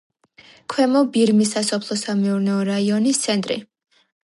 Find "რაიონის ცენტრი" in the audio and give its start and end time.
2.73-3.61